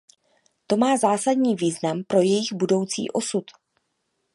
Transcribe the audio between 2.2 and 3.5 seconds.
jejich budoucí osud.